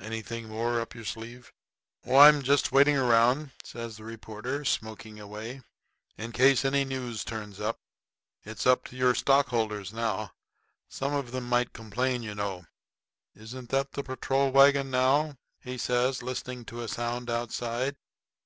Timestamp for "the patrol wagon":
13.92-14.90